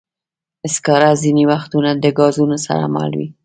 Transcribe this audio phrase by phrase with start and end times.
[0.73, 3.27] سکاره ځینې وختونه د ګازونو سره مله وي.